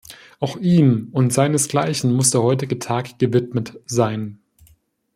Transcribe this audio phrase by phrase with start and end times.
[0.39, 4.39] Auch ihm und Seinesgleichen muss der heutige Tag gewidmet sein.